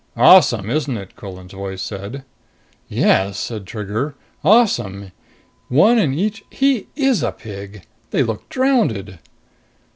"Awesome, 0.17 0.67
isn't 0.71 0.97
it?" 0.97 1.15
Quillan's 1.15 1.51
voice 1.53 1.79
said. 1.83 2.23
"Yes," 2.89 3.37
said 3.37 3.67
Trigger. 3.67 4.15
"Awesome. 4.43 5.11
One 5.69 5.99
in 5.99 6.11
each 6.15 6.43
he 6.49 6.87
is 6.95 7.21
a 7.21 7.31
pig! 7.31 7.83
They 8.09 8.23
look 8.23 8.49
drowned." 8.49 9.19